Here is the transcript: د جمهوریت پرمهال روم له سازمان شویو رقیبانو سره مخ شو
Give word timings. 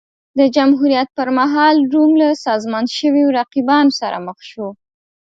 د 0.39 0.41
جمهوریت 0.55 1.07
پرمهال 1.17 1.75
روم 1.93 2.11
له 2.21 2.29
سازمان 2.45 2.85
شویو 2.95 3.33
رقیبانو 3.37 3.91
سره 4.01 4.17
مخ 4.27 4.37
شو 4.49 4.67